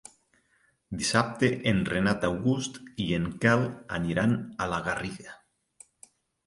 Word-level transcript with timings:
Dissabte 1.01 1.49
en 1.73 1.83
Renat 1.91 2.25
August 2.31 2.81
i 3.07 3.07
en 3.19 3.31
Quel 3.45 3.69
aniran 4.01 4.37
a 4.67 4.73
la 4.75 4.83
Garriga. 4.91 5.41